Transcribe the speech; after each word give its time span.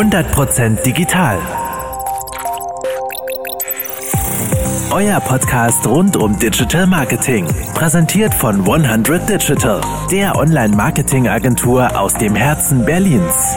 100% 0.00 0.82
digital. 0.82 1.38
Euer 4.90 5.20
Podcast 5.20 5.86
rund 5.86 6.16
um 6.16 6.38
Digital 6.38 6.86
Marketing. 6.86 7.46
Präsentiert 7.74 8.32
von 8.32 8.60
100 8.60 9.28
Digital, 9.28 9.82
der 10.10 10.36
Online-Marketing-Agentur 10.36 12.00
aus 12.00 12.14
dem 12.14 12.34
Herzen 12.34 12.86
Berlins. 12.86 13.54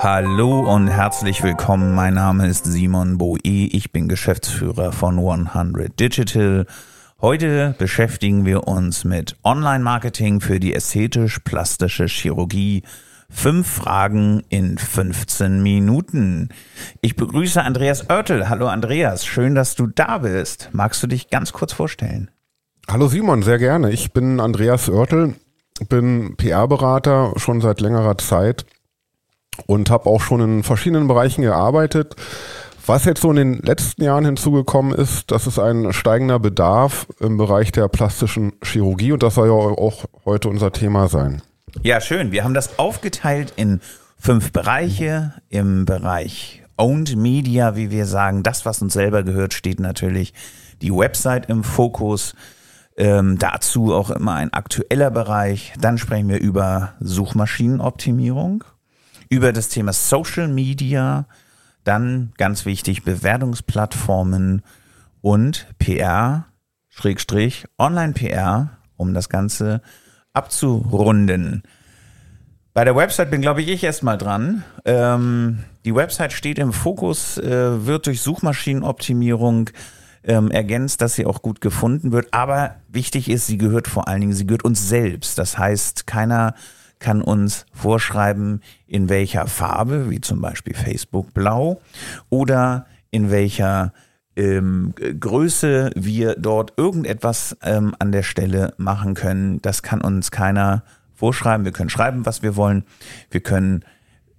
Hallo 0.00 0.68
und 0.68 0.88
herzlich 0.88 1.44
willkommen. 1.44 1.94
Mein 1.94 2.14
Name 2.14 2.48
ist 2.48 2.64
Simon 2.64 3.18
Boe. 3.18 3.38
Ich 3.44 3.92
bin 3.92 4.08
Geschäftsführer 4.08 4.90
von 4.90 5.20
100 5.20 6.00
Digital. 6.00 6.66
Heute 7.22 7.76
beschäftigen 7.78 8.46
wir 8.46 8.66
uns 8.66 9.04
mit 9.04 9.36
Online-Marketing 9.44 10.40
für 10.40 10.58
die 10.58 10.74
ästhetisch-plastische 10.74 12.06
Chirurgie. 12.06 12.82
Fünf 13.30 13.68
Fragen 13.68 14.42
in 14.48 14.76
15 14.76 15.62
Minuten. 15.62 16.48
Ich 17.00 17.14
begrüße 17.14 17.62
Andreas 17.62 18.10
Oertel. 18.10 18.48
Hallo 18.48 18.66
Andreas, 18.66 19.24
schön, 19.24 19.54
dass 19.54 19.76
du 19.76 19.86
da 19.86 20.18
bist. 20.18 20.70
Magst 20.72 21.00
du 21.04 21.06
dich 21.06 21.30
ganz 21.30 21.52
kurz 21.52 21.72
vorstellen? 21.72 22.28
Hallo 22.90 23.06
Simon, 23.06 23.44
sehr 23.44 23.58
gerne. 23.58 23.92
Ich 23.92 24.12
bin 24.12 24.40
Andreas 24.40 24.88
Oertel, 24.88 25.36
bin 25.88 26.34
PR-Berater 26.36 27.34
schon 27.36 27.60
seit 27.60 27.80
längerer 27.80 28.18
Zeit 28.18 28.66
und 29.66 29.90
habe 29.90 30.06
auch 30.06 30.22
schon 30.22 30.40
in 30.40 30.62
verschiedenen 30.64 31.06
Bereichen 31.06 31.42
gearbeitet. 31.42 32.16
Was 32.84 33.04
jetzt 33.04 33.20
so 33.20 33.30
in 33.30 33.36
den 33.36 33.58
letzten 33.58 34.02
Jahren 34.02 34.24
hinzugekommen 34.24 34.92
ist, 34.92 35.30
das 35.30 35.46
ist 35.46 35.60
ein 35.60 35.92
steigender 35.92 36.40
Bedarf 36.40 37.06
im 37.20 37.36
Bereich 37.36 37.70
der 37.70 37.86
plastischen 37.88 38.54
Chirurgie 38.62 39.12
und 39.12 39.22
das 39.22 39.36
soll 39.36 39.46
ja 39.48 39.52
auch 39.52 40.04
heute 40.24 40.48
unser 40.48 40.72
Thema 40.72 41.08
sein. 41.08 41.42
Ja, 41.82 42.00
schön. 42.00 42.32
Wir 42.32 42.42
haben 42.42 42.54
das 42.54 42.80
aufgeteilt 42.80 43.52
in 43.54 43.80
fünf 44.18 44.50
Bereiche. 44.52 45.32
Im 45.48 45.84
Bereich 45.84 46.62
Owned 46.76 47.16
Media, 47.16 47.76
wie 47.76 47.90
wir 47.92 48.06
sagen, 48.06 48.42
das, 48.42 48.66
was 48.66 48.82
uns 48.82 48.94
selber 48.94 49.22
gehört, 49.22 49.54
steht 49.54 49.78
natürlich 49.78 50.34
die 50.80 50.92
Website 50.92 51.48
im 51.48 51.62
Fokus. 51.62 52.34
Ähm, 52.96 53.38
dazu 53.38 53.94
auch 53.94 54.10
immer 54.10 54.34
ein 54.34 54.52
aktueller 54.52 55.10
Bereich. 55.12 55.72
Dann 55.80 55.98
sprechen 55.98 56.28
wir 56.28 56.40
über 56.40 56.94
Suchmaschinenoptimierung, 57.00 58.64
über 59.28 59.52
das 59.52 59.68
Thema 59.68 59.92
Social 59.92 60.48
Media, 60.48 61.26
dann 61.84 62.32
ganz 62.36 62.64
wichtig 62.64 63.02
Bewertungsplattformen 63.04 64.62
und 65.20 65.66
PR, 65.78 66.46
Schrägstrich, 66.88 67.66
Online-PR, 67.78 68.70
um 68.96 69.14
das 69.14 69.28
Ganze 69.28 69.82
abzurunden. 70.32 71.62
Bei 72.74 72.84
der 72.84 72.96
Website 72.96 73.30
bin, 73.30 73.42
glaube 73.42 73.60
ich, 73.62 73.68
ich 73.68 73.84
erstmal 73.84 74.16
dran. 74.16 74.64
Ähm, 74.84 75.64
die 75.84 75.94
Website 75.94 76.32
steht 76.32 76.58
im 76.58 76.72
Fokus, 76.72 77.36
äh, 77.36 77.86
wird 77.86 78.06
durch 78.06 78.22
Suchmaschinenoptimierung 78.22 79.70
ähm, 80.24 80.50
ergänzt, 80.50 81.02
dass 81.02 81.14
sie 81.14 81.26
auch 81.26 81.42
gut 81.42 81.60
gefunden 81.60 82.12
wird. 82.12 82.28
Aber 82.32 82.76
wichtig 82.88 83.28
ist, 83.28 83.46
sie 83.46 83.58
gehört 83.58 83.88
vor 83.88 84.08
allen 84.08 84.20
Dingen, 84.20 84.32
sie 84.32 84.46
gehört 84.46 84.64
uns 84.64 84.88
selbst. 84.88 85.38
Das 85.38 85.58
heißt, 85.58 86.06
keiner 86.06 86.54
kann 87.02 87.20
uns 87.20 87.66
vorschreiben, 87.72 88.62
in 88.86 89.10
welcher 89.10 89.46
Farbe, 89.46 90.08
wie 90.08 90.20
zum 90.22 90.40
Beispiel 90.40 90.74
Facebook 90.74 91.34
Blau, 91.34 91.82
oder 92.30 92.86
in 93.10 93.30
welcher 93.30 93.92
ähm, 94.36 94.94
Größe 95.20 95.90
wir 95.94 96.36
dort 96.36 96.72
irgendetwas 96.78 97.56
ähm, 97.62 97.94
an 97.98 98.12
der 98.12 98.22
Stelle 98.22 98.72
machen 98.78 99.14
können. 99.14 99.60
Das 99.60 99.82
kann 99.82 100.00
uns 100.00 100.30
keiner 100.30 100.84
vorschreiben. 101.14 101.64
Wir 101.66 101.72
können 101.72 101.90
schreiben, 101.90 102.24
was 102.24 102.42
wir 102.42 102.56
wollen. 102.56 102.84
Wir 103.30 103.40
können 103.40 103.84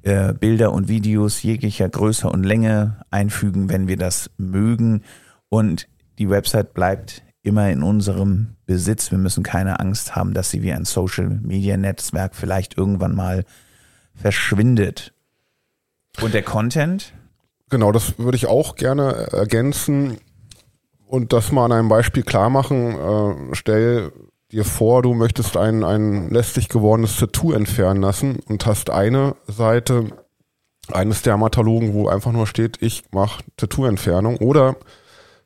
äh, 0.02 0.34
Bilder 0.34 0.74
und 0.74 0.88
Videos 0.88 1.44
jeglicher 1.44 1.90
Größe 1.90 2.28
und 2.28 2.44
Länge 2.44 3.06
einfügen, 3.12 3.70
wenn 3.70 3.88
wir 3.88 3.98
das 3.98 4.32
mögen. 4.38 5.04
Und 5.50 5.88
die 6.18 6.30
Website 6.30 6.74
bleibt 6.74 7.24
immer 7.44 7.70
in 7.70 7.84
unserem 7.84 8.56
Besitz. 8.66 9.12
Wir 9.12 9.18
müssen 9.18 9.44
keine 9.44 9.80
Angst 9.80 10.16
haben, 10.16 10.34
dass 10.34 10.50
sie 10.50 10.64
wie 10.64 10.74
ein 10.74 10.86
Social 10.86 11.30
Media 11.30 11.78
Netzwerk 11.78 12.36
vielleicht 12.36 12.78
irgendwann 12.78 13.16
mal 13.16 13.46
verschwindet. 14.16 15.14
Und 16.22 16.34
der 16.34 16.44
Content? 16.44 17.14
Genau, 17.70 17.92
das 17.92 18.18
würde 18.18 18.38
ich 18.38 18.48
auch 18.48 18.76
gerne 18.76 19.14
ergänzen 19.32 20.18
und 21.06 21.34
das 21.34 21.52
mal 21.52 21.66
an 21.66 21.72
einem 21.72 21.90
Beispiel 21.90 22.24
klar 22.24 22.50
machen. 22.50 22.96
Äh, 22.98 23.56
stell 23.56 24.12
dir 24.52 24.64
vor, 24.64 25.02
du 25.02 25.14
möchtest 25.14 25.58
ein, 25.58 25.84
ein 25.84 26.30
lästig 26.30 26.70
gewordenes 26.70 27.18
Tattoo 27.18 27.52
entfernen 27.52 28.02
lassen 28.02 28.40
und 28.48 28.66
hast 28.66 28.90
eine 28.90 29.36
Seite 29.48 30.12
eines 30.92 31.24
Dermatologen, 31.24 31.94
wo 31.94 32.08
einfach 32.08 32.32
nur 32.32 32.46
steht, 32.46 32.82
ich 32.82 33.04
mache 33.12 33.44
Tattoo-Entfernung 33.58 34.38
oder 34.38 34.76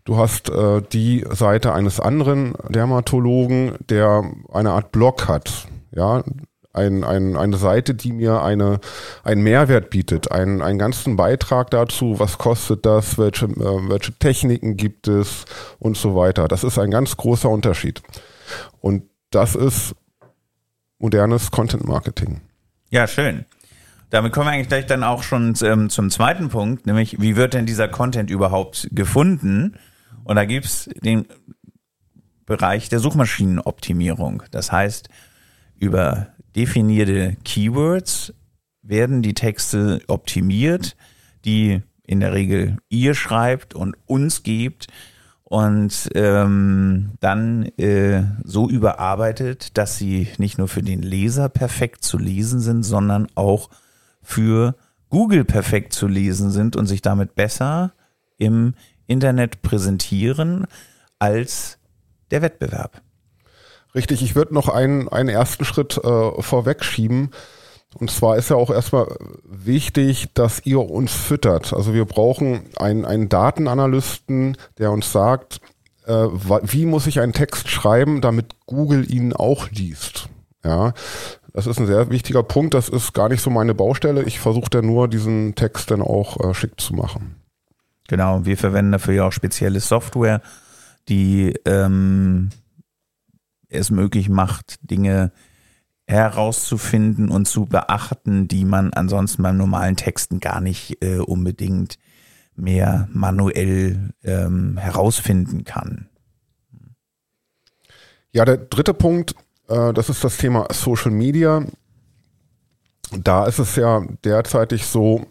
Du 0.08 0.16
hast 0.16 0.50
äh, 0.50 0.82
die 0.94 1.26
Seite 1.30 1.74
eines 1.74 2.00
anderen 2.00 2.54
Dermatologen, 2.70 3.74
der 3.90 4.24
eine 4.54 4.72
Art 4.72 4.94
Blog 4.94 5.28
hat. 5.28 5.68
Ja, 5.92 6.24
ein, 6.72 7.04
ein, 7.04 7.36
eine 7.36 7.58
Seite, 7.58 7.94
die 7.94 8.14
mir 8.14 8.42
eine, 8.42 8.80
einen 9.26 9.44
Mehrwert 9.44 9.90
bietet, 9.90 10.32
einen, 10.32 10.62
einen 10.62 10.80
ganzen 10.80 11.18
Beitrag 11.18 11.72
dazu, 11.72 12.20
was 12.20 12.38
kostet 12.38 12.86
das, 12.86 13.18
welche, 13.18 13.48
äh, 13.48 13.90
welche 13.90 14.14
Techniken 14.14 14.78
gibt 14.78 15.10
es 15.10 15.44
und 15.78 15.98
so 15.98 16.16
weiter. 16.16 16.48
Das 16.48 16.64
ist 16.64 16.80
ein 16.80 16.90
ganz 16.90 17.18
großer 17.18 17.50
Unterschied. 17.50 18.02
Und 18.80 19.04
das 19.32 19.56
ist 19.56 19.94
modernes 21.00 21.52
Content 21.52 21.86
Marketing. 21.86 22.40
Ja, 22.92 23.08
schön. 23.08 23.44
Damit 24.10 24.32
kommen 24.32 24.48
wir 24.48 24.54
eigentlich 24.54 24.70
gleich 24.70 24.86
dann 24.86 25.04
auch 25.04 25.24
schon 25.24 25.54
ähm, 25.64 25.90
zum 25.90 26.10
zweiten 26.12 26.48
Punkt, 26.48 26.86
nämlich 26.86 27.20
wie 27.20 27.36
wird 27.36 27.54
denn 27.54 27.66
dieser 27.66 27.90
Content 27.90 28.30
überhaupt 28.30 28.88
gefunden? 28.94 29.78
Und 30.28 30.36
da 30.36 30.44
gibt's 30.44 30.90
den 31.02 31.26
Bereich 32.46 32.90
der 32.90 33.00
Suchmaschinenoptimierung. 33.00 34.44
Das 34.52 34.74
heißt, 34.74 35.08
über 35.78 36.28
definierte 36.54 37.38
Keywords 37.46 38.34
werden 38.82 39.22
die 39.22 39.34
Texte 39.34 40.02
optimiert, 40.08 40.98
die 41.46 41.82
in 42.04 42.20
der 42.20 42.34
Regel 42.34 42.76
ihr 42.90 43.16
schreibt 43.16 43.74
und 43.74 43.96
uns 44.06 44.44
gebt 44.44 44.88
und 45.44 46.10
ähm, 46.14 47.12
dann 47.22 47.64
äh, 47.78 48.24
so 48.44 48.70
überarbeitet, 48.70 49.78
dass 49.78 49.98
sie 49.98 50.28
nicht 50.40 50.58
nur 50.58 50.68
für 50.68 50.84
den 50.84 51.02
Leser 51.02 51.48
perfekt 51.48 52.04
zu 52.04 52.18
lesen 52.18 52.60
sind, 52.60 52.84
sondern 52.84 53.30
auch 53.36 53.70
für 54.22 54.76
Google 55.08 55.46
perfekt 55.46 55.94
zu 55.94 56.06
lesen 56.06 56.52
sind 56.52 56.76
und 56.76 56.86
sich 56.86 57.02
damit 57.02 57.36
besser 57.36 57.94
im 58.38 58.74
Internet 59.08 59.62
präsentieren 59.62 60.68
als 61.20 61.78
der 62.32 62.42
Wettbewerb. 62.42 63.02
Richtig, 63.96 64.22
ich 64.22 64.36
würde 64.36 64.54
noch 64.54 64.70
einen, 64.70 65.08
einen 65.10 65.30
ersten 65.30 65.66
Schritt 65.66 65.98
äh, 65.98 66.42
vorwegschieben. 66.42 67.32
Und 67.96 68.12
zwar 68.12 68.38
ist 68.38 68.50
ja 68.50 68.58
auch 68.58 68.70
erstmal 68.70 69.08
wichtig, 69.44 70.28
dass 70.34 70.66
ihr 70.66 70.80
uns 70.80 71.14
füttert. 71.14 71.74
Also 71.74 71.94
wir 71.94 72.06
brauchen 72.06 72.66
einen, 72.78 73.06
einen 73.06 73.30
Datenanalysten, 73.30 74.58
der 74.78 74.92
uns 74.92 75.12
sagt, 75.12 75.62
äh, 76.06 76.12
wie 76.14 76.86
muss 76.86 77.08
ich 77.08 77.20
einen 77.20 77.34
Text 77.34 77.70
schreiben, 77.70 78.22
damit 78.22 78.56
Google 78.66 79.12
ihn 79.12 79.34
auch 79.34 79.70
liest. 79.72 80.30
Ja, 80.64 80.94
das 81.54 81.66
ist 81.66 81.80
ein 81.80 81.88
sehr 81.88 82.10
wichtiger 82.10 82.44
Punkt. 82.44 82.74
Das 82.74 82.90
ist 82.90 83.14
gar 83.14 83.30
nicht 83.30 83.42
so 83.42 83.50
meine 83.50 83.74
Baustelle. 83.74 84.24
Ich 84.24 84.40
versuche 84.40 84.70
da 84.70 84.82
nur, 84.82 85.08
diesen 85.08 85.56
Text 85.56 85.90
dann 85.90 86.02
auch 86.02 86.40
äh, 86.40 86.54
schick 86.54 86.80
zu 86.80 86.94
machen. 86.94 87.36
Genau, 88.08 88.46
wir 88.46 88.58
verwenden 88.58 88.94
dafür 88.94 89.14
ja 89.14 89.28
auch 89.28 89.32
spezielle 89.32 89.80
Software, 89.80 90.42
die 91.10 91.54
ähm, 91.66 92.50
es 93.70 93.90
möglich 93.90 94.30
macht, 94.30 94.78
Dinge 94.82 95.32
herauszufinden 96.08 97.30
und 97.30 97.48
zu 97.48 97.66
beachten, 97.66 98.48
die 98.48 98.64
man 98.64 98.94
ansonsten 98.94 99.44
beim 99.44 99.58
normalen 99.58 99.98
Texten 99.98 100.40
gar 100.40 100.62
nicht 100.62 101.04
äh, 101.04 101.18
unbedingt 101.18 101.98
mehr 102.56 103.10
manuell 103.12 104.14
ähm, 104.24 104.78
herausfinden 104.78 105.66
kann. 105.66 106.10
Ja, 108.32 108.46
der 108.46 108.58
dritte 108.58 108.94
Punkt, 108.94 109.36
äh, 109.68 109.94
das 109.94 110.10
ist 110.10 110.24
das 110.24 110.38
Thema 110.38 110.68
Social 110.72 111.12
Media. 111.12 111.66
Da 113.12 113.46
ist 113.46 113.60
es 113.60 113.76
ja 113.76 114.06
derzeitig 114.24 114.86
so, 114.86 115.26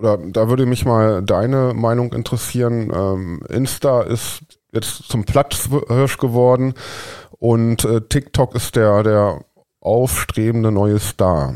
oder 0.00 0.18
da 0.18 0.48
würde 0.48 0.66
mich 0.66 0.84
mal 0.84 1.22
deine 1.22 1.74
Meinung 1.74 2.12
interessieren. 2.12 2.90
Ähm, 2.94 3.42
Insta 3.48 4.02
ist 4.02 4.40
jetzt 4.72 5.08
zum 5.08 5.24
Platzhirsch 5.24 6.18
geworden 6.18 6.74
und 7.38 7.84
äh, 7.84 8.00
TikTok 8.00 8.54
ist 8.54 8.76
der, 8.76 9.02
der 9.02 9.44
aufstrebende 9.80 10.72
neue 10.72 10.98
Star. 10.98 11.54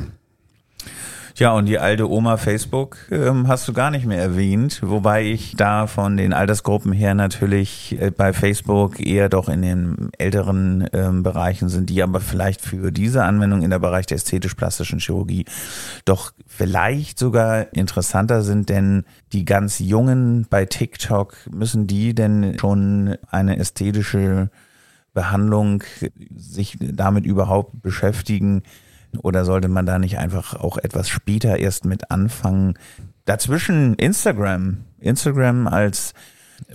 Tja, 1.35 1.51
und 1.51 1.67
die 1.67 1.81
alte 1.81 2.09
Oma 2.09 2.37
Facebook 2.37 2.97
ähm, 3.11 3.49
hast 3.49 3.67
du 3.67 3.73
gar 3.73 3.91
nicht 3.91 4.07
mehr 4.07 4.21
erwähnt, 4.21 4.81
wobei 4.85 5.25
ich 5.25 5.57
da 5.57 5.89
von 5.89 6.17
den 6.17 6.33
Altersgruppen 6.33 6.93
her 6.93 7.15
natürlich 7.15 8.01
äh, 8.01 8.13
bei 8.13 8.33
Facebook 8.33 9.05
eher 9.05 9.29
doch 9.29 9.49
in 9.49 9.61
den 9.63 10.11
älteren 10.17 10.89
ähm, 10.93 11.25
Bereichen 11.25 11.69
sind, 11.69 11.91
die 11.91 12.05
aber 12.05 12.21
vielleicht 12.21 12.61
für 12.61 12.93
diese 12.93 13.25
Anwendung 13.25 13.63
in 13.63 13.71
der 13.71 13.81
Bereich 13.81 14.07
der 14.07 14.15
ästhetisch-plastischen 14.15 15.01
Chirurgie 15.01 15.45
doch 16.05 16.31
vielleicht 16.47 17.19
sogar 17.19 17.75
interessanter 17.75 18.43
sind, 18.43 18.69
denn 18.69 19.03
die 19.33 19.45
ganz 19.45 19.81
Jungen 19.81 20.47
bei 20.49 20.67
TikTok, 20.67 21.35
müssen 21.51 21.89
die 21.89 22.15
denn 22.15 22.57
schon 22.61 23.17
eine 23.29 23.59
ästhetische 23.59 24.51
Behandlung 25.15 25.83
sich 26.37 26.79
damit 26.81 27.27
überhaupt 27.27 27.83
beschäftigen? 27.83 28.63
Oder 29.23 29.45
sollte 29.45 29.69
man 29.69 29.87
da 29.87 29.99
nicht 29.99 30.19
einfach 30.19 30.55
auch 30.55 30.79
etwas 30.79 31.09
später 31.09 31.59
erst 31.59 31.85
mit 31.85 32.11
anfangen? 32.11 32.75
Dazwischen 33.25 33.95
Instagram. 33.95 34.85
Instagram 35.01 35.67
als 35.67 36.15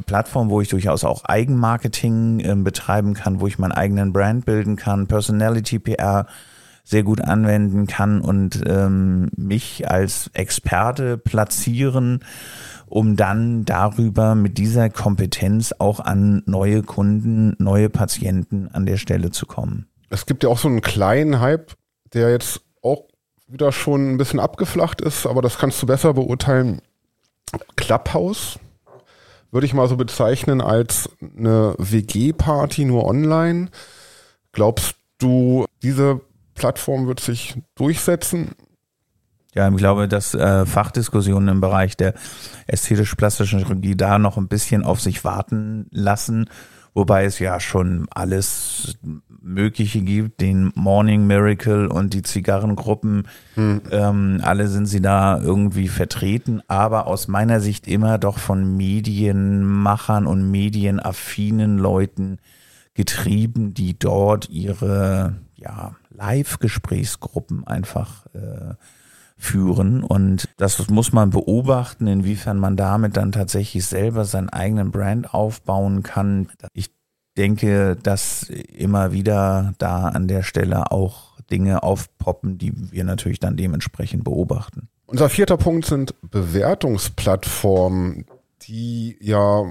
Plattform, 0.06 0.50
wo 0.50 0.62
ich 0.62 0.70
durchaus 0.70 1.04
auch 1.04 1.26
Eigenmarketing 1.26 2.40
äh, 2.40 2.56
betreiben 2.56 3.14
kann, 3.14 3.40
wo 3.40 3.48
ich 3.48 3.60
meinen 3.60 3.72
eigenen 3.72 4.14
Brand 4.14 4.46
bilden 4.46 4.76
kann, 4.76 5.08
Personality 5.08 5.80
PR 5.80 6.26
sehr 6.84 7.04
gut 7.04 7.22
anwenden 7.22 7.86
kann 7.86 8.20
und 8.20 8.64
ähm, 8.66 9.30
mich 9.36 9.90
als 9.90 10.32
Experte 10.34 11.20
platzieren, 11.20 12.26
um 12.88 13.16
dann 13.16 13.64
darüber 13.64 14.34
mit 14.34 14.58
dieser 14.58 14.90
Kompetenz 14.90 15.74
auch 15.78 16.00
an 16.00 16.42
neue 16.48 16.82
Kunden, 16.82 17.56
neue 17.60 17.90
Patienten 17.90 18.70
an 18.74 18.88
der 18.88 18.98
Stelle 18.98 19.30
zu 19.30 19.46
kommen. 19.46 19.88
Es 20.10 20.26
gibt 20.26 20.44
ja 20.44 20.50
auch 20.50 20.58
so 20.58 20.68
einen 20.68 20.82
kleinen 20.82 21.40
Hype 21.40 21.74
der 22.14 22.32
jetzt 22.32 22.62
auch 22.82 23.06
wieder 23.48 23.72
schon 23.72 24.12
ein 24.14 24.18
bisschen 24.18 24.40
abgeflacht 24.40 25.02
ist, 25.02 25.26
aber 25.26 25.42
das 25.42 25.58
kannst 25.58 25.82
du 25.82 25.88
besser 25.88 26.14
beurteilen. 26.14 26.82
Clubhouse 27.76 28.60
würde 29.52 29.66
ich 29.66 29.74
mal 29.74 29.88
so 29.88 29.98
bezeichnen 29.98 30.62
als 30.62 31.10
eine 31.22 31.74
WG-Party 31.78 32.86
nur 32.86 33.06
online. 33.06 33.70
Glaubst 34.52 34.96
du, 35.18 35.66
diese 35.82 36.22
Plattform 36.54 37.08
wird 37.08 37.20
sich 37.20 37.56
durchsetzen? 37.76 38.52
Ja, 39.56 39.68
ich 39.68 39.78
glaube, 39.78 40.08
dass 40.08 40.36
äh, 40.36 40.66
Fachdiskussionen 40.68 41.50
im 41.50 41.62
Bereich 41.62 41.98
der 41.98 42.14
ästhetisch-plastischen 42.68 43.60
Chirurgie 43.60 43.96
da 43.96 44.20
noch 44.20 44.38
ein 44.38 44.48
bisschen 44.48 44.84
auf 44.84 45.02
sich 45.02 45.24
warten 45.24 45.88
lassen 45.90 46.50
wobei 47.00 47.24
es 47.24 47.40
ja 47.40 47.62
schon 47.62 48.08
alles 48.10 48.98
Mögliche 49.42 50.02
gibt, 50.02 50.42
den 50.42 50.74
Morning 50.76 51.26
Miracle 51.26 51.88
und 51.88 52.14
die 52.14 52.24
Zigarrengruppen, 52.24 53.26
hm. 53.56 53.82
ähm, 53.90 54.42
alle 54.44 54.68
sind 54.68 54.86
sie 54.86 55.00
da 55.00 55.40
irgendwie 55.40 55.88
vertreten, 55.88 56.62
aber 56.68 57.08
aus 57.08 57.30
meiner 57.30 57.62
Sicht 57.62 57.88
immer 57.88 58.18
doch 58.18 58.38
von 58.38 58.76
Medienmachern 58.76 60.28
und 60.28 60.52
medienaffinen 60.52 61.78
Leuten 61.78 62.40
getrieben, 62.96 63.74
die 63.74 63.98
dort 63.98 64.50
ihre 64.50 65.38
ja, 65.56 65.96
Live-Gesprächsgruppen 66.10 67.66
einfach 67.66 68.26
äh, 68.34 68.74
führen. 69.40 70.04
Und 70.04 70.48
das 70.58 70.90
muss 70.90 71.14
man 71.14 71.32
beobachten, 71.32 72.06
inwiefern 72.08 72.60
man 72.60 72.76
damit 72.76 73.16
dann 73.18 73.32
tatsächlich 73.32 73.86
selber 73.86 74.26
seinen 74.26 74.50
eigenen 74.50 74.92
Brand 74.92 75.34
aufbauen 75.34 76.04
kann. 76.04 76.50
Ich 76.74 76.92
denke, 77.38 77.96
dass 77.96 78.44
immer 78.44 79.14
wieder 79.14 79.74
da 79.78 80.10
an 80.10 80.28
der 80.28 80.44
Stelle 80.44 80.92
auch 80.92 81.40
Dinge 81.50 81.84
aufpoppen, 81.84 82.58
die 82.58 82.74
wir 82.92 83.06
natürlich 83.06 83.40
dann 83.40 83.56
dementsprechend 83.56 84.26
beobachten. 84.26 84.90
Unser 85.06 85.30
vierter 85.30 85.56
Punkt 85.58 85.86
sind 85.86 86.14
Bewertungsplattformen, 86.22 88.26
die 88.64 89.16
ja 89.22 89.64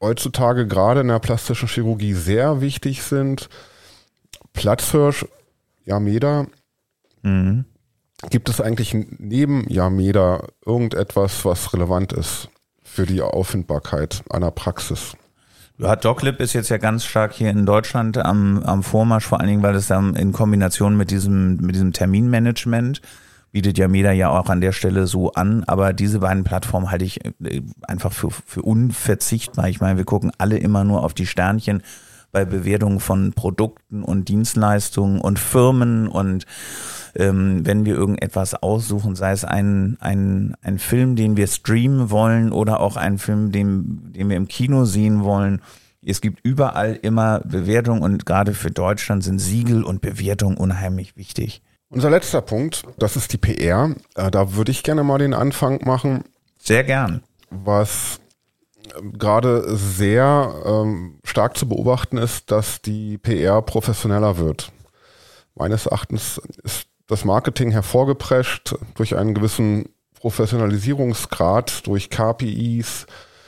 heutzutage 0.00 0.66
gerade 0.66 1.00
in 1.00 1.08
der 1.08 1.18
plastischen 1.20 1.68
Chirurgie 1.68 2.14
sehr 2.14 2.60
wichtig 2.60 3.02
sind. 3.02 3.48
Platzhirsch, 4.52 5.24
Yameda, 5.84 6.46
mhm. 7.22 7.64
Gibt 8.30 8.48
es 8.48 8.60
eigentlich 8.60 8.94
neben 9.18 9.68
Yameda 9.68 10.44
irgendetwas, 10.66 11.44
was 11.44 11.72
relevant 11.72 12.12
ist 12.12 12.48
für 12.82 13.06
die 13.06 13.22
Auffindbarkeit 13.22 14.24
einer 14.30 14.50
Praxis? 14.50 15.16
Ja, 15.78 15.94
DocLib 15.94 16.40
ist 16.40 16.54
jetzt 16.54 16.70
ja 16.70 16.78
ganz 16.78 17.04
stark 17.04 17.32
hier 17.32 17.50
in 17.50 17.64
Deutschland 17.64 18.18
am, 18.18 18.64
am 18.64 18.82
Vormarsch, 18.82 19.24
vor 19.24 19.38
allen 19.38 19.48
Dingen, 19.48 19.62
weil 19.62 19.76
es 19.76 19.86
dann 19.86 20.16
in 20.16 20.32
Kombination 20.32 20.96
mit 20.96 21.12
diesem, 21.12 21.58
mit 21.58 21.76
diesem 21.76 21.92
Terminmanagement 21.92 23.00
bietet 23.52 23.78
Yameda 23.78 24.12
ja 24.12 24.28
auch 24.28 24.50
an 24.50 24.60
der 24.60 24.72
Stelle 24.72 25.06
so 25.06 25.32
an, 25.32 25.64
aber 25.64 25.92
diese 25.92 26.18
beiden 26.18 26.44
Plattformen 26.44 26.90
halte 26.90 27.04
ich 27.04 27.24
äh, 27.24 27.62
einfach 27.82 28.12
für, 28.12 28.30
für 28.30 28.62
unverzichtbar. 28.62 29.68
Ich 29.68 29.80
meine, 29.80 29.96
wir 29.96 30.04
gucken 30.04 30.32
alle 30.38 30.58
immer 30.58 30.84
nur 30.84 31.04
auf 31.04 31.14
die 31.14 31.26
Sternchen 31.26 31.82
bei 32.30 32.44
Bewertungen 32.44 33.00
von 33.00 33.32
Produkten 33.32 34.02
und 34.02 34.28
Dienstleistungen 34.28 35.20
und 35.20 35.38
Firmen 35.38 36.08
und 36.08 36.44
ähm, 37.18 37.66
wenn 37.66 37.84
wir 37.84 37.94
irgendetwas 37.94 38.54
aussuchen, 38.54 39.16
sei 39.16 39.32
es 39.32 39.44
ein, 39.44 39.98
ein, 40.00 40.54
ein 40.62 40.78
Film, 40.78 41.16
den 41.16 41.36
wir 41.36 41.48
streamen 41.48 42.10
wollen 42.10 42.52
oder 42.52 42.80
auch 42.80 42.96
ein 42.96 43.18
Film, 43.18 43.50
den, 43.50 44.12
den 44.12 44.30
wir 44.30 44.36
im 44.36 44.46
Kino 44.46 44.84
sehen 44.84 45.24
wollen. 45.24 45.60
Es 46.00 46.20
gibt 46.20 46.38
überall 46.44 46.94
immer 46.94 47.40
Bewertungen 47.40 48.02
und 48.02 48.24
gerade 48.24 48.54
für 48.54 48.70
Deutschland 48.70 49.24
sind 49.24 49.40
Siegel 49.40 49.82
und 49.82 50.00
Bewertungen 50.00 50.56
unheimlich 50.56 51.16
wichtig. 51.16 51.60
Unser 51.90 52.10
letzter 52.10 52.40
Punkt, 52.40 52.84
das 52.98 53.16
ist 53.16 53.32
die 53.32 53.38
PR. 53.38 53.94
Äh, 54.14 54.30
da 54.30 54.54
würde 54.54 54.70
ich 54.70 54.84
gerne 54.84 55.02
mal 55.02 55.18
den 55.18 55.34
Anfang 55.34 55.80
machen. 55.84 56.22
Sehr 56.58 56.84
gern. 56.84 57.22
Was 57.50 58.20
ähm, 58.96 59.18
gerade 59.18 59.76
sehr 59.76 60.54
ähm, 60.64 61.18
stark 61.24 61.56
zu 61.56 61.68
beobachten 61.68 62.16
ist, 62.16 62.52
dass 62.52 62.80
die 62.80 63.18
PR 63.18 63.60
professioneller 63.62 64.38
wird. 64.38 64.70
Meines 65.56 65.86
Erachtens 65.86 66.40
ist 66.62 66.86
das 67.08 67.24
Marketing 67.24 67.72
hervorgeprescht 67.72 68.76
durch 68.94 69.16
einen 69.16 69.34
gewissen 69.34 69.88
Professionalisierungsgrad, 70.20 71.86
durch 71.86 72.10
KPIs, 72.10 73.06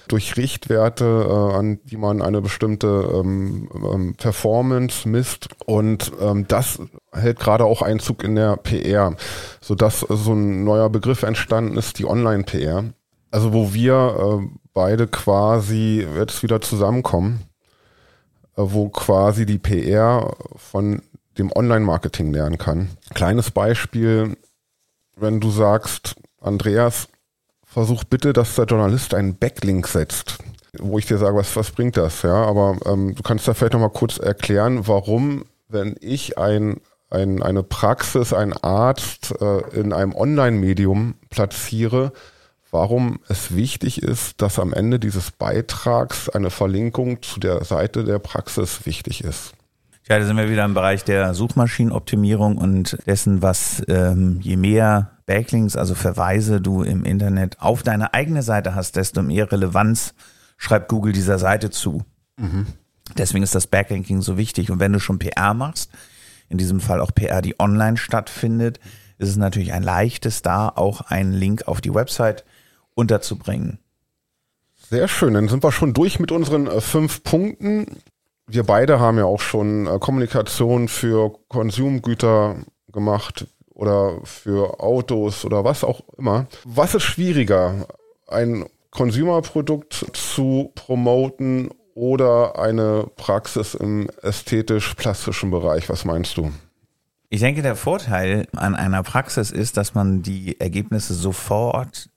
durch 0.08 0.36
Richtwerte, 0.36 1.04
äh, 1.04 1.56
an 1.56 1.78
die 1.84 1.96
man 1.96 2.20
eine 2.22 2.40
bestimmte 2.40 2.86
ähm, 3.14 3.68
ähm, 3.74 4.14
Performance 4.16 5.08
misst. 5.08 5.48
Und 5.66 6.10
ähm, 6.20 6.48
das 6.48 6.80
hält 7.12 7.38
gerade 7.38 7.64
auch 7.64 7.82
Einzug 7.82 8.24
in 8.24 8.34
der 8.34 8.56
PR, 8.56 9.14
sodass 9.60 10.00
so 10.00 10.32
ein 10.32 10.64
neuer 10.64 10.90
Begriff 10.90 11.22
entstanden 11.22 11.76
ist, 11.76 11.98
die 11.98 12.06
Online-PR. 12.06 12.84
Also 13.30 13.52
wo 13.52 13.72
wir 13.72 14.40
äh, 14.42 14.56
beide 14.74 15.06
quasi 15.06 16.04
jetzt 16.16 16.42
wieder 16.42 16.60
zusammenkommen, 16.60 17.44
äh, 18.56 18.62
wo 18.64 18.88
quasi 18.88 19.46
die 19.46 19.58
PR 19.58 20.34
von 20.56 21.02
dem 21.40 21.52
Online-Marketing 21.52 22.32
lernen 22.32 22.58
kann. 22.58 22.90
Kleines 23.14 23.50
Beispiel, 23.50 24.36
wenn 25.16 25.40
du 25.40 25.50
sagst, 25.50 26.14
Andreas, 26.40 27.08
versuch 27.64 28.04
bitte, 28.04 28.32
dass 28.32 28.54
der 28.54 28.66
Journalist 28.66 29.14
einen 29.14 29.36
Backlink 29.36 29.86
setzt, 29.88 30.38
wo 30.78 30.98
ich 30.98 31.06
dir 31.06 31.18
sage, 31.18 31.36
was, 31.36 31.56
was 31.56 31.70
bringt 31.70 31.96
das? 31.96 32.22
Ja, 32.22 32.44
aber 32.44 32.78
ähm, 32.86 33.14
du 33.14 33.22
kannst 33.22 33.46
da 33.46 33.54
vielleicht 33.54 33.74
nochmal 33.74 33.90
kurz 33.90 34.18
erklären, 34.18 34.86
warum, 34.86 35.44
wenn 35.68 35.96
ich 36.00 36.38
ein, 36.38 36.80
ein, 37.10 37.42
eine 37.42 37.62
Praxis, 37.62 38.32
einen 38.32 38.54
Arzt 38.54 39.34
äh, 39.40 39.60
in 39.78 39.92
einem 39.92 40.14
Online-Medium 40.14 41.14
platziere, 41.28 42.12
warum 42.70 43.20
es 43.28 43.54
wichtig 43.54 44.02
ist, 44.02 44.40
dass 44.42 44.58
am 44.58 44.72
Ende 44.72 44.98
dieses 44.98 45.30
Beitrags 45.30 46.28
eine 46.28 46.50
Verlinkung 46.50 47.22
zu 47.22 47.40
der 47.40 47.64
Seite 47.64 48.04
der 48.04 48.18
Praxis 48.18 48.86
wichtig 48.86 49.24
ist. 49.24 49.54
Ja, 50.10 50.18
da 50.18 50.24
sind 50.24 50.36
wir 50.36 50.50
wieder 50.50 50.64
im 50.64 50.74
Bereich 50.74 51.04
der 51.04 51.34
Suchmaschinenoptimierung 51.34 52.58
und 52.58 52.98
dessen, 53.06 53.42
was 53.42 53.80
ähm, 53.86 54.40
je 54.42 54.56
mehr 54.56 55.12
Backlinks, 55.26 55.76
also 55.76 55.94
Verweise 55.94 56.60
du 56.60 56.82
im 56.82 57.04
Internet 57.04 57.60
auf 57.60 57.84
deine 57.84 58.12
eigene 58.12 58.42
Seite 58.42 58.74
hast, 58.74 58.96
desto 58.96 59.22
mehr 59.22 59.52
Relevanz 59.52 60.14
schreibt 60.56 60.88
Google 60.88 61.12
dieser 61.12 61.38
Seite 61.38 61.70
zu. 61.70 62.02
Mhm. 62.38 62.66
Deswegen 63.16 63.44
ist 63.44 63.54
das 63.54 63.68
Backlinking 63.68 64.20
so 64.20 64.36
wichtig. 64.36 64.72
Und 64.72 64.80
wenn 64.80 64.92
du 64.92 64.98
schon 64.98 65.20
PR 65.20 65.54
machst, 65.54 65.92
in 66.48 66.58
diesem 66.58 66.80
Fall 66.80 67.00
auch 67.00 67.14
PR, 67.14 67.40
die 67.40 67.60
online 67.60 67.96
stattfindet, 67.96 68.80
ist 69.18 69.28
es 69.28 69.36
natürlich 69.36 69.72
ein 69.72 69.84
leichtes, 69.84 70.42
da 70.42 70.70
auch 70.70 71.02
einen 71.02 71.32
Link 71.32 71.68
auf 71.68 71.80
die 71.80 71.94
Website 71.94 72.44
unterzubringen. 72.94 73.78
Sehr 74.88 75.06
schön, 75.06 75.34
dann 75.34 75.46
sind 75.46 75.62
wir 75.62 75.70
schon 75.70 75.94
durch 75.94 76.18
mit 76.18 76.32
unseren 76.32 76.66
äh, 76.66 76.80
fünf 76.80 77.22
Punkten 77.22 77.86
wir 78.52 78.64
beide 78.64 79.00
haben 79.00 79.18
ja 79.18 79.24
auch 79.24 79.40
schon 79.40 79.86
äh, 79.86 79.98
Kommunikation 79.98 80.88
für 80.88 81.32
Konsumgüter 81.48 82.56
gemacht 82.92 83.46
oder 83.74 84.20
für 84.24 84.80
Autos 84.80 85.44
oder 85.44 85.64
was 85.64 85.84
auch 85.84 86.00
immer. 86.18 86.46
Was 86.64 86.94
ist 86.94 87.04
schwieriger, 87.04 87.86
ein 88.28 88.66
Consumer-Produkt 88.90 90.06
zu 90.12 90.72
promoten 90.74 91.70
oder 91.94 92.58
eine 92.58 93.06
Praxis 93.16 93.74
im 93.74 94.08
ästhetisch-plastischen 94.22 95.50
Bereich? 95.50 95.88
Was 95.88 96.04
meinst 96.04 96.36
du? 96.36 96.50
Ich 97.28 97.40
denke, 97.40 97.62
der 97.62 97.76
Vorteil 97.76 98.48
an 98.56 98.74
einer 98.74 99.02
Praxis 99.04 99.52
ist, 99.52 99.76
dass 99.76 99.94
man 99.94 100.22
die 100.22 100.60
Ergebnisse 100.60 101.14
sofort 101.14 102.10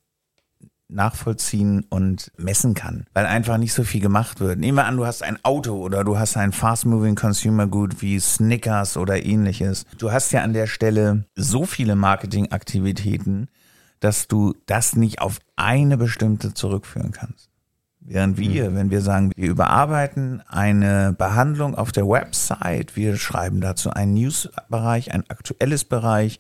nachvollziehen 0.94 1.86
und 1.90 2.32
messen 2.38 2.74
kann, 2.74 3.06
weil 3.14 3.26
einfach 3.26 3.58
nicht 3.58 3.74
so 3.74 3.84
viel 3.84 4.02
gemacht 4.02 4.40
wird. 4.40 4.60
Nehmen 4.60 4.78
wir 4.78 4.86
an, 4.86 4.98
du 4.98 5.06
hast 5.06 5.24
ein 5.24 5.38
Auto 5.44 5.76
oder 5.76 6.04
du 6.04 6.18
hast 6.18 6.38
ein 6.38 6.52
fast-moving 6.52 7.16
Consumer 7.16 7.68
Good 7.68 8.02
wie 8.02 8.20
Snickers 8.20 8.98
oder 8.98 9.26
ähnliches. 9.26 9.86
Du 9.98 10.12
hast 10.12 10.32
ja 10.32 10.42
an 10.42 10.54
der 10.54 10.68
Stelle 10.68 11.26
so 11.36 11.66
viele 11.66 11.96
Marketingaktivitäten, 11.96 13.50
dass 14.00 14.28
du 14.28 14.54
das 14.66 14.96
nicht 14.96 15.22
auf 15.22 15.40
eine 15.56 15.98
bestimmte 15.98 16.54
zurückführen 16.54 17.12
kannst. 17.12 17.50
Während 18.06 18.38
wir, 18.38 18.70
mhm. 18.70 18.76
wenn 18.76 18.92
wir 18.92 19.02
sagen, 19.02 19.32
wir 19.36 19.50
überarbeiten 19.50 20.44
eine 20.48 21.14
Behandlung 21.18 21.76
auf 21.76 21.94
der 21.94 22.08
Website, 22.08 22.98
wir 22.98 23.16
schreiben 23.16 23.62
dazu 23.62 23.92
einen 23.92 24.16
News-Bereich, 24.16 25.14
ein 25.14 25.24
aktuelles 25.30 25.86
Bereich, 25.86 26.40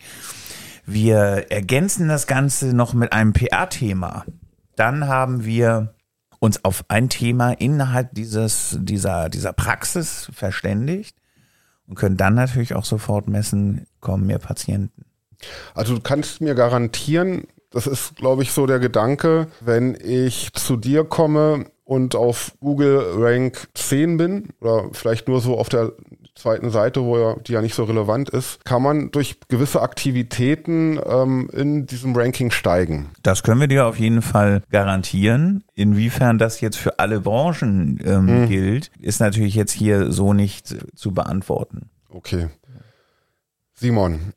wir 0.85 1.49
ergänzen 1.49 2.09
das 2.09 2.27
Ganze 2.27 2.75
noch 2.75 2.93
mit 2.93 3.13
einem 3.13 3.31
PR-Thema. 3.31 4.25
Dann 4.75 5.07
haben 5.07 5.45
wir 5.45 5.93
uns 6.39 6.63
auf 6.65 6.85
ein 6.89 7.09
Thema 7.09 7.51
innerhalb 7.53 8.13
dieses, 8.13 8.77
dieser, 8.81 9.29
dieser 9.29 9.53
Praxis 9.53 10.29
verständigt 10.33 11.15
und 11.87 11.95
können 11.95 12.17
dann 12.17 12.35
natürlich 12.35 12.75
auch 12.75 12.85
sofort 12.85 13.27
messen, 13.27 13.87
kommen 14.01 14.25
mehr 14.25 14.39
Patienten. 14.39 15.05
Also 15.73 15.95
du 15.95 16.01
kannst 16.01 16.41
mir 16.41 16.55
garantieren, 16.55 17.47
das 17.69 17.87
ist, 17.87 18.15
glaube 18.15 18.43
ich, 18.43 18.51
so 18.51 18.65
der 18.67 18.79
Gedanke, 18.79 19.47
wenn 19.59 19.95
ich 19.95 20.53
zu 20.53 20.77
dir 20.77 21.03
komme 21.05 21.65
und 21.85 22.15
auf 22.15 22.53
Google 22.59 23.01
Rank 23.15 23.67
10 23.73 24.17
bin, 24.17 24.49
oder 24.61 24.89
vielleicht 24.91 25.27
nur 25.27 25.41
so 25.41 25.57
auf 25.57 25.69
der 25.69 25.93
zweiten 26.43 26.69
Seite, 26.71 27.03
wo 27.03 27.17
ja, 27.17 27.35
die 27.47 27.53
ja 27.53 27.61
nicht 27.61 27.73
so 27.73 27.85
relevant 27.85 28.29
ist, 28.29 28.63
kann 28.65 28.81
man 28.81 29.11
durch 29.11 29.37
gewisse 29.47 29.81
Aktivitäten 29.81 30.99
ähm, 31.05 31.49
in 31.53 31.85
diesem 31.85 32.15
Ranking 32.15 32.51
steigen. 32.51 33.09
Das 33.23 33.43
können 33.43 33.61
wir 33.61 33.69
dir 33.69 33.87
auf 33.87 33.97
jeden 33.97 34.21
Fall 34.21 34.61
garantieren. 34.69 35.63
Inwiefern 35.73 36.37
das 36.37 36.59
jetzt 36.59 36.77
für 36.77 36.99
alle 36.99 37.21
Branchen 37.21 37.99
ähm, 38.05 38.27
hm. 38.27 38.49
gilt, 38.49 38.91
ist 38.99 39.21
natürlich 39.21 39.55
jetzt 39.55 39.71
hier 39.71 40.11
so 40.11 40.33
nicht 40.33 40.75
zu 40.95 41.13
beantworten. 41.13 41.89
Okay. 42.09 42.49
Simon, 43.73 44.33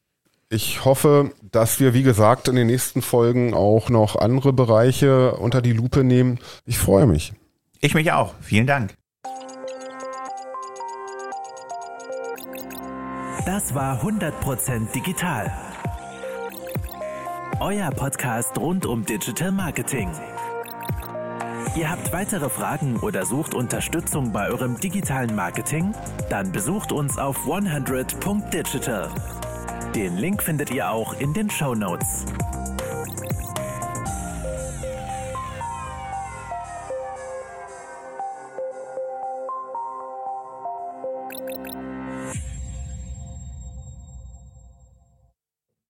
ich 0.48 0.84
hoffe, 0.84 1.32
dass 1.42 1.80
wir, 1.80 1.92
wie 1.92 2.04
gesagt, 2.04 2.46
in 2.46 2.54
den 2.54 2.68
nächsten 2.68 3.02
Folgen 3.02 3.52
auch 3.52 3.90
noch 3.90 4.14
andere 4.14 4.52
Bereiche 4.52 5.32
unter 5.34 5.60
die 5.60 5.72
Lupe 5.72 6.04
nehmen. 6.04 6.38
Ich 6.64 6.78
freue 6.78 7.06
mich. 7.06 7.32
Ich 7.80 7.94
mich 7.94 8.12
auch. 8.12 8.34
Vielen 8.40 8.66
Dank. 8.66 8.94
Das 13.46 13.76
war 13.76 14.02
100% 14.02 14.90
digital. 14.90 15.52
Euer 17.60 17.92
Podcast 17.92 18.58
rund 18.58 18.84
um 18.86 19.04
Digital 19.04 19.52
Marketing. 19.52 20.10
Ihr 21.76 21.88
habt 21.88 22.12
weitere 22.12 22.48
Fragen 22.48 22.96
oder 22.96 23.24
sucht 23.24 23.54
Unterstützung 23.54 24.32
bei 24.32 24.48
eurem 24.48 24.80
digitalen 24.80 25.36
Marketing? 25.36 25.94
Dann 26.28 26.50
besucht 26.50 26.90
uns 26.90 27.18
auf 27.18 27.46
100.digital. 27.46 29.10
Den 29.94 30.16
Link 30.16 30.42
findet 30.42 30.72
ihr 30.72 30.90
auch 30.90 31.14
in 31.20 31.32
den 31.32 31.48
Show 31.48 31.76
Notes. 31.76 32.24